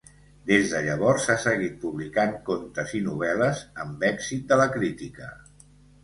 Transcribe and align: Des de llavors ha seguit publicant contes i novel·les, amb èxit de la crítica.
Des 0.51 0.63
de 0.69 0.79
llavors 0.85 1.25
ha 1.33 1.33
seguit 1.41 1.75
publicant 1.83 2.33
contes 2.47 2.93
i 2.99 3.01
novel·les, 3.09 3.61
amb 3.83 4.05
èxit 4.09 4.47
de 4.53 4.59
la 4.63 4.67
crítica. 4.77 5.29